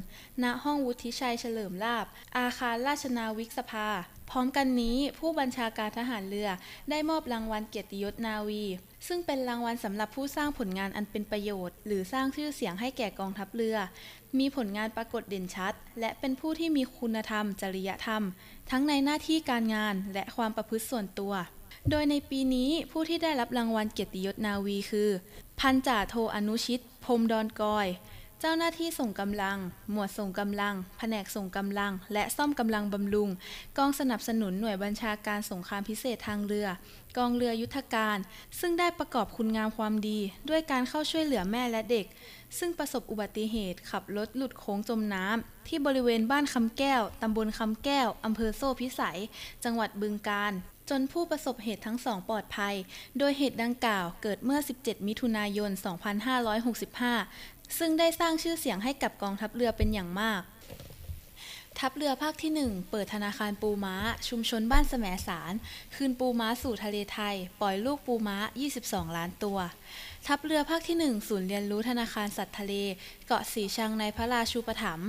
[0.43, 2.07] ณห้องวุฒิชัยเฉลิมลาบ
[2.39, 3.89] อาคารราชนาวิกสภา
[4.31, 6.49] พร้อมกันนี้ผู้บัญชาการทหารเรือ
[6.91, 8.65] ได้มอบรางวัลเกียรติยศนาวี
[9.07, 13.77] ซึ่งเป็นรางวัลสำหรับผู้สร้างผลงานอันเป็นประโยชน์ หรือสร้างชื่อเสียงให้แก่กองทัพเรือ
[14.39, 18.23] มีผลงานปรากฏเด่นชัด และเป็นผู้ที่มีคุณธรรม จริยธรรม
[18.71, 21.35] ทั้งในหน้าที่การงานและความประพฤติส่วนตัว
[21.91, 25.11] โดยในปีนี้ผู้ที่ได้รับรางวัลเกียรติยศนาวีคือ
[25.61, 27.87] พันจ่าโทอนุชิต พรมดอนกอย
[28.43, 29.59] เจ้าหน้าที่ส่งกำลัง
[29.93, 33.29] หมวดส่งกำลัง แผนกส่งกำลัง และซ่อมกำลังบำรุง
[33.79, 36.69] กองสนับสนุนหน่วยบัญชาการสงครามพิเศษทางเรือ
[37.17, 38.19] กองเรือยุทธการ
[38.61, 40.19] ซึ่งได้ประกอบคุณงามความดี
[40.49, 42.07] ด้วยการเข้าช่วยเหลือแม่และเด็ก
[42.59, 49.19] ซึ่งประสบอุบัติเหตุขับรถหลุดโค้งจมน้ำที่บริเวณบ้านคำแก้วตำบลคำแก้วอำเภอโซ่พิสัย
[49.65, 50.55] จังหวัดบึงกาฬ
[50.93, 52.75] จนผู้ประสบเหตุทั้งสองปลอดภัย
[53.19, 55.71] โดยเหตุดังกล่าวเกิดเมื่อ 17 มิถุนายน
[56.49, 60.43] 2565 ซึ่งได้สร้างชื่อเสียงให้กับกองทัพเรือเป็นอย่างมาก
[61.79, 63.95] ทัพเรือภาคที่ 1 เปิดธนาคารปูม้า
[64.29, 65.53] ชุมชนบ้านแสมสาร
[65.95, 68.37] คืนปูม้าสู่ทะเลไทย ปล่อยลูกปูม้า
[68.77, 69.59] 22 ล้านตัว
[70.27, 72.75] ทัพเรือภาคที่ 1 ศูนย์เรียนรู้ธนาคารสัตว์ทะเล
[73.27, 75.09] เกาะสีชังในพระราชูปถัมภ์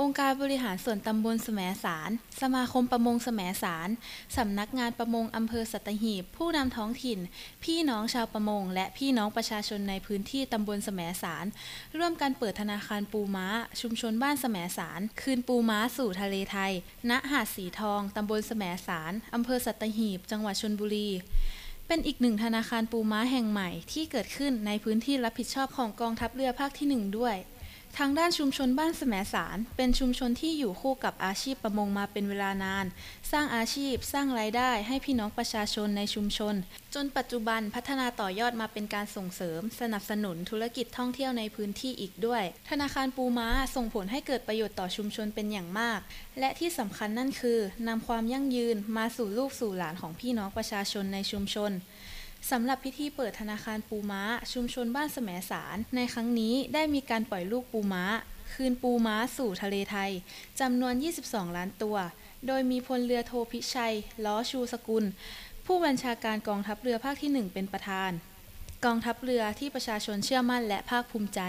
[0.00, 3.88] องค์การบริหารส่วนตำบลแสมสาร สมาคมประมงแสมสาร
[4.36, 7.18] สำนักงานประมงอำเภอสัตหีบ ผู้นำท้องถิ่น
[7.64, 11.44] พี่น้องชาวประมง และพี่น้องประชาชนในพื้นที่ตำบลแสมสาร
[11.98, 13.46] ร่วมกันเปิดธนาคารปูม้า
[13.80, 16.72] ชุมชนบ้านแสมสาร คืนปูม้าสู่ทะเลไทย
[17.10, 21.10] ณ หาดสีทอง ตำบลแสมสาร อำเภอสัตหีบ จังหวัดชลบุรี
[21.86, 27.36] เป็นอีกหนึ่งธนาคารปูม้าแห่งใหม่ที่เกิดขึ้นในพื้นที่รับผิดชอบของกองทัพเรือภาคที่หนึ่งด้วย
[27.98, 32.86] ทางด้านชุมชนบ้านแสมสาร เป็นชุมชนที่อยู่คู่กับอาชีพประมงมาเป็นเวลานาน
[33.32, 36.54] สร้างอาชีพสร้างรายได้ให้พี่น้องประชาชนในชุมชน
[36.94, 46.00] จนปัจจุบันพัฒนาต่อยอดมาเป็นการส่งเสริม สนับสนุนธุรกิจท่องเที่ยวในพื้นที่อีกด้วย ธนาคารปูม้าส่งผลให้เกิดประโยชน์ต่อชุมชนเป็นอย่างมาก
[46.40, 47.58] และที่สำคัญนั่นคือ
[47.88, 51.72] นำความยั่งยืนมาสู่ลูกสู่หลานของพี่น้องประชาชนในชุมชน
[52.50, 54.22] สำหรับพิธีเปิดธนาคารปูม้า
[54.52, 58.04] ชุมชนบ้านแสมสาร ในครั้งนี้ได้มีการปล่อยลูกปูม้า
[58.54, 60.10] คืนปูม้าสู่ทะเลไทย
[60.60, 61.96] จำนวน 22 ล้านตัว
[62.46, 65.04] โดยมีพลเรือโทพิชัย ล้อชูสกุล
[65.66, 68.10] ผู้บัญชาการกองทัพเรือภาคที่ 1 เป็นประธาน
[68.84, 71.40] กองทัพเรือที่ประชาชนเชื่อมั่นและภาคภูมิใจ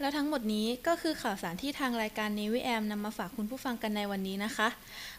[0.00, 4.68] แล้วทั้งหมดนี้ก็คือข่าวสารที่ทางรายการนวิแอมนำมาฝากคุณผู้ฟังกันในวันนี้นะคะ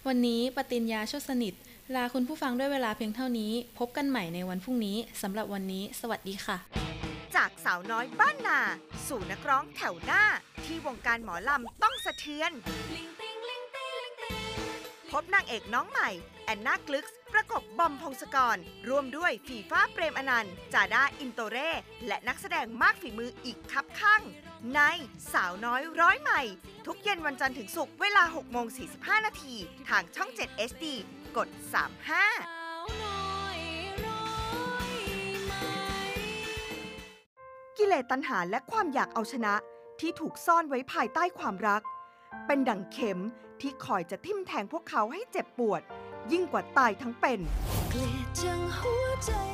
[0.07, 1.53] วันนี้ปติญญาโชติสนิท
[1.95, 6.57] ลาคุณผู้ฟังด้วยเวลาเพียงเท่านี้ พบกันใหม่ในวันพรุ่งนี้สำหรับวันนี้ สวัสดีค่ะ
[7.35, 8.59] จากสาวน้อยบ้านนา
[9.07, 10.23] สู่นักร้องแถวหน้า
[10.65, 12.51] ที่วงการหมอลำต้องสะเทือน
[15.11, 16.09] พบนางเอกน้องใหม่
[16.45, 18.57] แอนนากลึคส์ประกบบอมพงศกร
[18.89, 21.71] ร่วมด้วยฝีฟ้าเปรมอนันต์จาด้าอินโตร์เร
[22.07, 24.21] และนักแสดงมากฝีมืออีกคับคั่ง
[24.73, 24.79] ใน
[25.33, 26.41] สาวน้อยร้อยไมล์
[26.85, 29.55] ทุกเย็นวันจันทร์ถึงศุกร์เวลา 6 โมง 45 นาที
[29.89, 30.85] ทางช่อง 7 HD
[31.37, 31.57] กด 35
[37.77, 39.53] กิเลสตัณหาและความอยากเอาชนะ
[39.99, 41.81] ที่ถูกซ่อนไว้ภายใต้ความรัก
[42.47, 43.19] เป็นดั่งเข็ม
[43.61, 45.81] ที่คอยจะทิ่มแทงพวกเขาให้เจ็บปวด
[46.31, 47.39] ยิ่งกว่าตายทั้งเป็น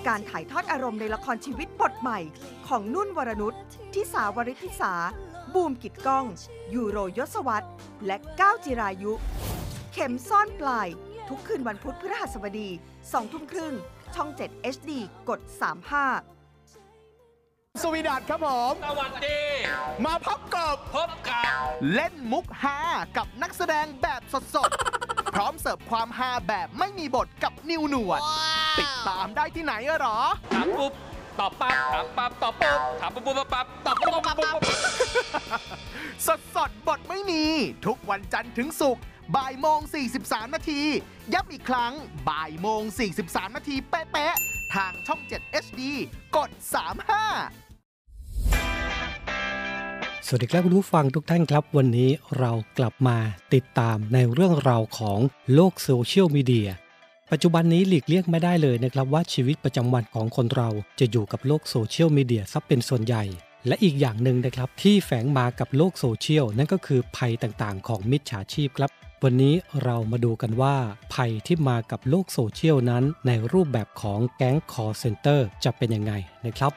[0.08, 2.20] การถ่ายทอดอารมณ์ในละครชีวิตบทใหม่
[2.68, 3.54] ของนุ่นวรนุช
[3.94, 4.94] ทิสาวริธิสา
[5.54, 6.26] บูมกิดก้อง
[6.74, 7.68] ยูโรยศวัตร
[8.06, 9.14] และก้าวจิรายุ
[9.94, 10.88] เข็มซ่อนปลาย
[11.30, 12.70] ทุกคืนวันพุธพฤหัสบดี
[13.02, 13.74] 2 ทุ่มครึ่ง
[14.16, 14.92] ช่อง 7 HD
[15.30, 15.40] กด
[16.62, 19.40] 35 สวีดัตครับผม สวัสดี
[20.06, 21.62] มาพบกับพบกับ
[21.94, 22.80] เล่นมุกฮา
[23.18, 24.22] กับนักแสดงแบบ
[24.56, 28.22] สดๆ พร้อมเสิร์ฟความฮาแบบไม่มีบทกับนิวหนวด
[28.80, 30.18] ติดตามได้ที่ไหนอะหรอ
[30.54, 30.94] ถามปุ๊บ
[31.40, 34.76] ตอบปั๊บถามปั๊บตอบปุ๊บถามปุ๊บปุ๊บปั๊บตอบปุ๊บปุ๊บปุ๊บ
[36.28, 37.44] สดสดๆบทไม่มี
[37.86, 39.04] ทุกวันจันทร์ถึงศุกร์
[39.34, 39.80] บ่ายโมง
[40.18, 40.82] 43 นาที
[41.34, 41.94] ย้ำอีกครั้ง
[42.30, 42.82] บ่ายโมง
[43.20, 45.82] 43 นาทีเป๊ะๆ ทางช่อง 7 HD
[46.36, 46.50] กด
[47.60, 52.10] 35สวัสดีครับคุณผู้ฟังทุกท่านครับ วันนี้
[52.40, 53.18] เรากลับมา
[53.54, 55.20] ติดตามในเรื่องราวของ
[55.54, 56.70] โลกโซเชียลมีเดีย
[57.32, 60.70] ปัจจุบันนี้หลีกเลี่ยงไม่ได้เลยนะครับว่าชีวิตประจำวันของคนเรา
[61.00, 63.24] จะอยู่กับโลกโซเชียลมีเดียซะเป็นส่วนใหญ่
[63.68, 68.92] และอีกอย่างหนึ่งนะครับที่แฝงมากับโลกโซเชียลนั่นก็คือภัยต่างๆ ของมิจฉาชีพครับ
[69.24, 70.76] วันนี้เรามาดูกันว่า
[71.14, 76.14] ภัยที่มากับโลกโซเชียลนั้น ในรูปแบบของแก๊งคอลเซ็นเตอร์จะเป็นยังไง
[76.46, 76.72] นะครับ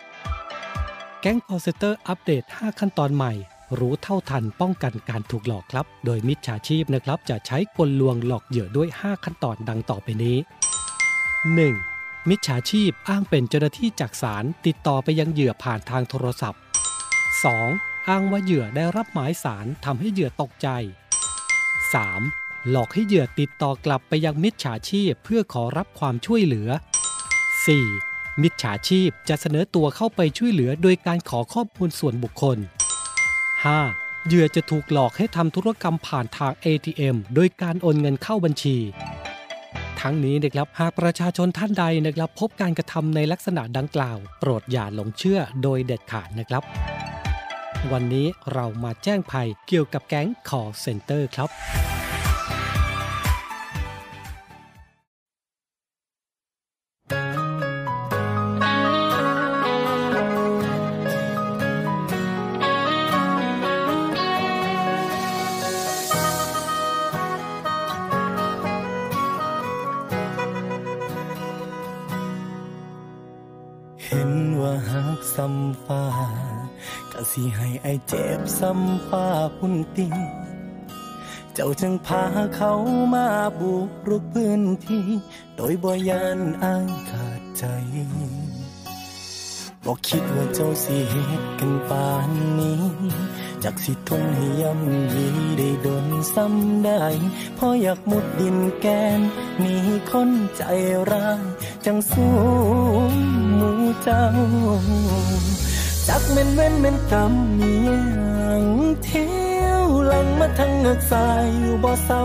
[1.20, 3.32] แก๊งคอลเซ็นเตอร์อัปเดต 5 ขั้นตอนใหม่
[3.78, 10.36] รู้เท่าทันป้องกันการถูกหลอกครับ โดยมิจฉาชีพนะครับจะใช้กลลวงหลอกเหยื่อด้วย 5 ขั้นตอนดังต่อไปนี้
[11.12, 12.28] 1.
[12.28, 16.60] มิจฉาชีพอ้างเป็นเจ้าหน้าที่จากศาลติดต่อไปยังเหยื่อผ่านทางโทรศัพท์
[17.34, 18.08] 2.
[18.08, 20.68] อ้างว่าเหยื่อได้รับหมายศาลทำให้เหยื่อตกใจ
[21.96, 22.70] 3.
[22.70, 26.68] หลอกให้เหยื่อติดต่อกลับไปยังมิจฉาชีพเพื่อขอรับความช่วยเหลือ
[27.60, 28.42] 4.
[28.42, 32.58] มิจฉาชีพจะเสนอตัวเข้าไปช่วยเหลือโดยการขอข้อมูลส่วนบุคคล
[33.62, 34.26] 5.
[34.26, 38.76] เหยื่อจะถูกหลอกให้ทำธุรกรรมผ่านทาง ATM โดยการโอนเงินเข้าบัญชี
[40.00, 46.62] ทั้งนี้นะครับหากประชาชนท่านใดนะครับ พบการกระทำในลักษณะดังกล่าว โปรดอย่าหลงเชื่อโดยเด็ดขาดนะครับ
[47.92, 51.48] วันนี้เรามาแจ้งภัยเกี่ยวกับแก๊งขอเซ็นเตอร์ครับ
[77.20, 80.14] ก็สิให้ไอายเจ็บซ้ำฟ้าพุ่นติง
[81.54, 82.24] เจ้าจึงพา
[82.56, 82.72] เขา
[83.14, 83.26] มา
[83.58, 85.06] บุกรุกพื้นที่
[85.56, 87.64] โดยบ่ยานอ้ายขาดใจ
[89.84, 92.82] บอกคิดว่าเจ้าสิเหตุกันปานนี้
[93.64, 95.26] จากสิทนให้ย่ำยี
[95.58, 97.02] ได้โดนซ้ำได้
[97.54, 98.86] เพราะอยากมุดดินแก
[99.18, 99.20] น
[99.60, 99.76] หนี
[100.10, 100.62] คนใจ
[101.10, 101.42] ร้าย
[101.84, 102.34] จังสู้
[103.56, 103.70] หมู
[104.02, 104.24] เจ้า
[106.08, 107.88] จักเม่นเว้นเม่นกรรมมีย
[108.62, 108.64] ง
[109.04, 112.22] เที่ยวหลังมาทั้งเงือกสายอยู่บ่เศร้า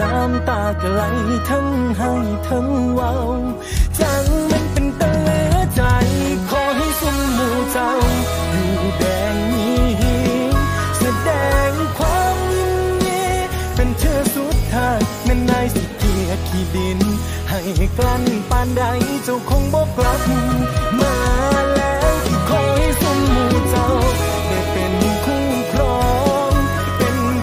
[0.00, 1.02] น้ำตาก็ไหล
[1.48, 1.66] ทั้ง
[1.98, 2.12] ให้
[2.48, 3.12] ทั้งเว้า
[4.00, 5.30] จังมันเป็นตะเล
[5.74, 5.82] ใจ
[6.48, 7.90] ขอให้สมหมู่เจ้า
[8.52, 9.70] อยู่แดงมี
[10.98, 11.30] แสด
[11.70, 12.74] งความยิน
[13.04, 13.24] ดี
[13.74, 16.98] เป็นเธอสุดท้ายแม่นนายสิเกียขี้ดิน
[17.50, 17.60] ให้
[17.98, 18.82] กลั้นปานใด
[19.24, 20.20] เจ้าคงบอกกลับ
[21.00, 21.14] มา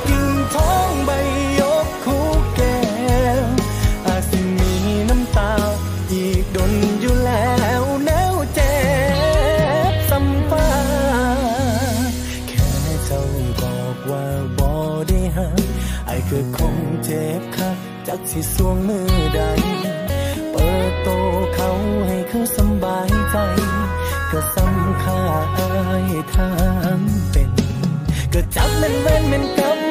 [0.08, 1.12] กิ่งทองใบ
[1.60, 2.80] ยกคู่แก้
[3.42, 3.46] ว
[4.06, 4.74] อาจสิมี
[5.10, 5.54] น้ำตา
[6.12, 8.76] อีกดนอยู่แล้วแนวเจ็
[9.92, 10.70] บซ้ำฟา
[12.48, 12.68] แค่
[13.06, 13.22] เจ้า
[13.62, 14.26] บอกว่า
[14.58, 14.70] บ่
[15.08, 15.62] ได้หัก
[16.08, 17.78] ไอ้ก็คงเจ็บคัก
[18.08, 19.42] จากสิสวงมือใด
[20.52, 21.10] เปิดโต
[21.56, 21.70] เขา
[22.08, 23.38] ให้เขาสบายใจ
[24.38, 25.20] ก็สำค่า
[25.58, 25.70] อา
[26.10, 26.52] ยทา
[26.98, 27.00] ง
[27.32, 27.50] เป็น
[28.34, 29.85] ก็จับมันเว้นมันกำ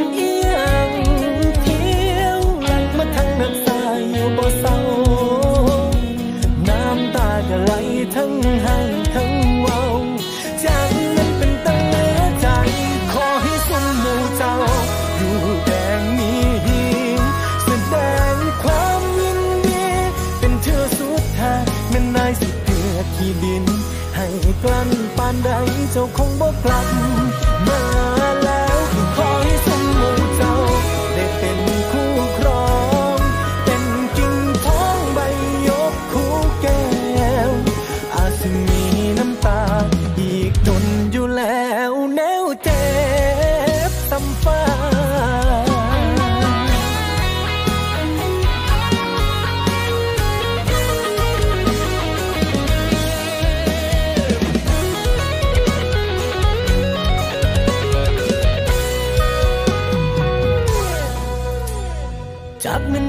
[25.95, 27.04] เจ้าคงบ่กลับ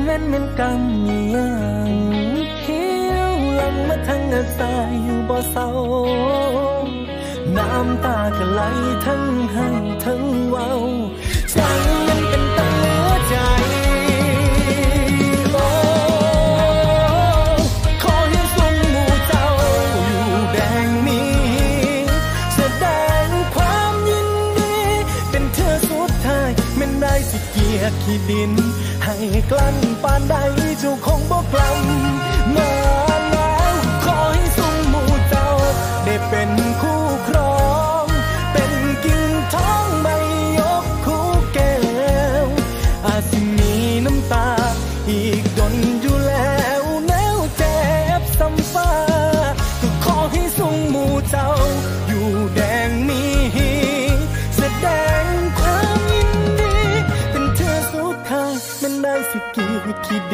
[0.06, 1.49] แมันเว้นแมันกรรมมีอย่า
[1.89, 1.91] ง
[2.62, 5.68] เที่ยวหลังมาทางเงาสายอยู่บ่เศร้า
[7.58, 8.62] น้ำตาก็ไหล
[9.06, 9.68] ทั้งให้
[10.03, 10.70] ทั้งเว้า
[11.51, 11.58] ใจ
[12.08, 13.36] มันเป็นตาเหลือใจ
[15.51, 15.68] โอ้
[18.03, 19.45] ขอให้สมหมู่เจ้า
[20.06, 21.22] อยู่แดงมี
[22.56, 22.86] แสด
[23.26, 24.76] งความยินดี
[25.30, 25.76] เป็นเธอ
[29.34, 30.36] สิกลั้นปานใด
[30.80, 31.78] เจ้าคงบ่กกลับ
[32.55, 32.71] มา
[33.32, 35.47] แล้วขอให้สมหมู่เจ้า
[36.05, 36.49] ได้เป็น
[36.82, 37.05] คู่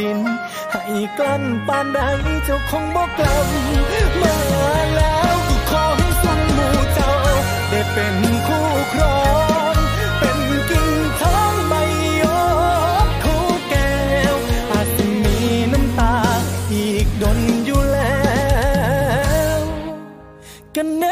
[0.02, 0.20] ดิน
[0.72, 0.84] ให้
[1.18, 2.00] กลั้นปานใด
[2.46, 3.46] เจ้าคงบอกกลับ
[4.22, 4.36] มา
[4.96, 7.12] แล้วก็ขอให้สมหมู่เจ้า
[7.70, 8.16] ได้เป็น
[8.48, 9.22] คู่ครอ
[9.74, 9.76] ง
[10.20, 10.40] เป็น
[10.70, 10.90] กิ่ง
[11.20, 11.74] ทองใบ
[12.22, 12.24] ย
[13.06, 14.00] กคู่แก้
[14.34, 14.36] ว
[14.72, 15.38] อาจจะมี
[15.72, 16.16] น้ำตา
[16.74, 18.22] อีกดนอยู่แล้
[19.60, 19.62] ว
[20.76, 21.06] กันแน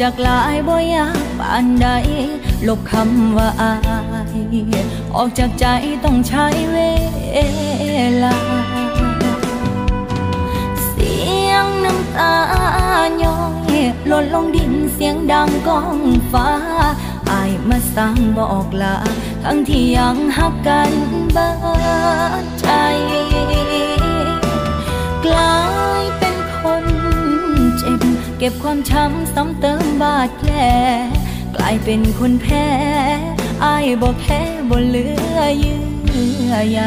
[0.00, 1.88] จากลายบ่ยากปานใด
[2.66, 3.74] ลบคำว่าอา
[4.34, 4.36] ย
[5.16, 5.66] ออกจากใจ
[6.04, 6.78] ต้องใช้เว
[8.22, 8.36] ลา
[10.86, 11.14] เสี
[11.48, 12.34] ยงน้ำตา
[13.22, 13.38] ย้อ
[13.72, 13.74] ย
[14.08, 15.98] หล่นลงดินเสียงดังก้อง
[16.32, 16.48] ฟ้า
[17.30, 18.96] อายมาสั่งบอกลา
[19.44, 20.92] ทั้งที่ยังหักกัน
[21.36, 21.48] บิ
[22.44, 22.68] ดใจ
[25.24, 25.89] กลา
[28.42, 30.52] เก็บความช้ำซ้ำเติมบาดแผล
[31.56, 32.66] กลายเป็นคนแพ้
[33.64, 35.80] อายบอกแค่บ่เหลือเยื่
[36.50, 36.80] อใย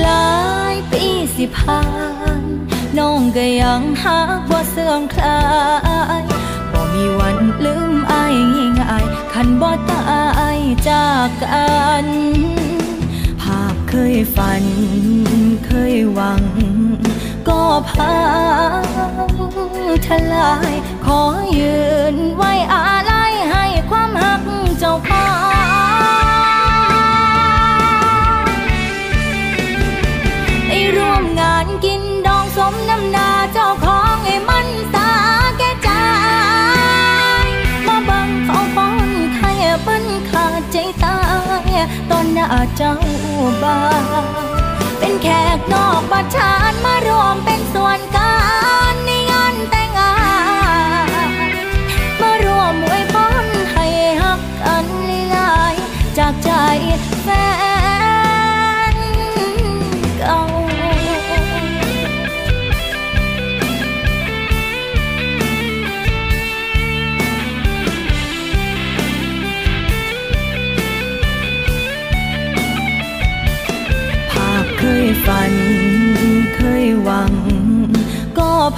[0.00, 0.36] หลา
[0.74, 1.04] ยปี
[1.34, 1.82] สิผ่า
[2.40, 2.42] น
[2.98, 5.40] น้องก็ยังหักบ่เสื่อมคลา
[6.20, 6.22] ย
[6.72, 8.34] บ่มีวันลืมอาย
[8.78, 10.04] ง่ายๆคันบ่ตา
[10.56, 11.68] ยจากกั
[12.04, 12.06] น
[13.40, 14.64] ภาพเคยฝัน
[17.90, 18.16] พั
[18.80, 18.82] ง
[20.06, 20.74] ทลาย
[21.04, 21.20] ขอ
[21.58, 21.78] ยื
[22.14, 24.42] นไว้อาลัยให้ความหัก
[24.78, 25.48] เจ้าของ
[30.68, 35.10] ได้ร่วมงานกินดองสมน้ำนาเจ้าของให้มันสา
[35.58, 35.90] แก่ใจ
[37.86, 41.16] มาบังเขาป้อนไทยเปิ้นขาดใจตา
[41.62, 41.72] ย
[42.10, 42.92] ตอนหน้าเจ้า
[43.62, 43.78] บ่า
[45.22, 48.34] แขกนอกบ้านชานมารวมเป็นส่วนกา
[48.92, 50.14] รในงานแต่งงา
[51.30, 51.62] น
[52.20, 53.86] มารวมอวยพรให้
[54.20, 54.86] ฮักกัน
[55.30, 55.74] หลาย
[56.18, 56.50] จากใจ
[57.22, 57.28] แฟ
[58.94, 58.96] น
[60.18, 60.40] เก่า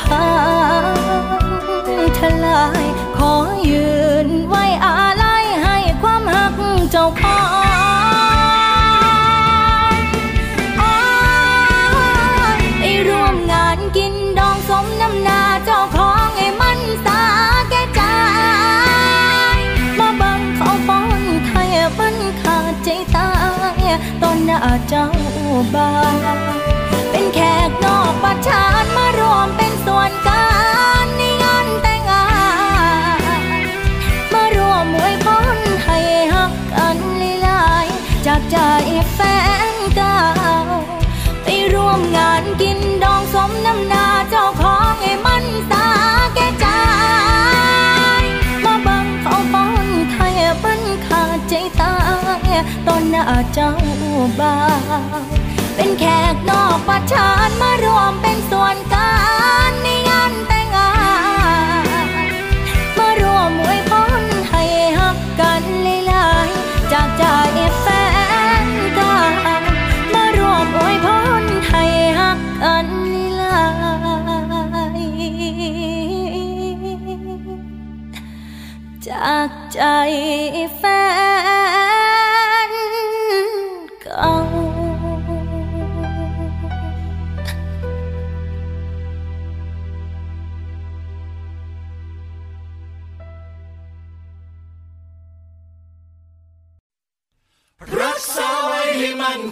[0.09, 0.26] พั
[0.82, 0.84] ง
[2.18, 2.84] ทลาย
[3.16, 3.32] ขอ
[3.70, 3.90] ยื
[4.26, 6.55] นไว้อาลัยให้ความหัก
[6.90, 7.40] เจ้าของ
[10.82, 10.98] อ้า
[12.59, 17.22] ยได้ร่วมงานกินดองสมน้ำนาเจ้าของให้มันสา
[17.70, 18.03] แก่ใจ
[19.98, 23.28] มาบังเขาป้อนไทยเปิ้นขาดใจตา
[23.74, 23.76] ย
[24.22, 25.07] ตอนหน้าเจ้า
[25.74, 25.90] บ่า
[26.36, 26.38] ว
[27.11, 27.38] เป็นแข
[27.68, 29.88] กนอกบ้านชานมารวมเป็นส
[52.86, 53.72] ตอนหน้าเจ้า
[54.40, 54.56] บ่า
[54.90, 55.22] ว
[55.74, 59.12] เป็นแขกนอกบ้านชานมารวมเป็นส่วนกา
[59.70, 60.90] รในงานแต่งงา
[61.84, 62.28] น
[62.98, 64.62] มารวมอวยพรให้
[64.98, 65.62] ฮักกัน
[66.06, 67.24] หลายๆจากใจ
[67.82, 67.86] แฟ
[68.64, 68.66] น
[68.98, 69.16] ก่า
[70.14, 71.06] มารวมอวยพ
[71.42, 71.84] รให้
[72.18, 72.86] ฮักกัน
[73.36, 73.62] หลา
[74.96, 79.82] ยๆจากใจ
[80.78, 80.82] แฟ
[81.58, 81.59] น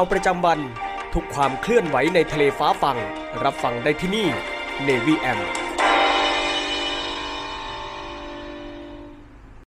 [0.00, 0.60] าวประจำวัน
[1.14, 2.96] ทุกความเคลื่อนไหวในทะเลฟ้าฟัง
[3.42, 4.28] รับฟังได้ที่นี่
[4.86, 5.59] Navy AM